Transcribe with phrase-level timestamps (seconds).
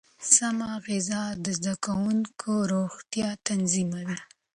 [0.35, 4.17] سمه غذا د زده کوونکو روغتیا تضمینوي.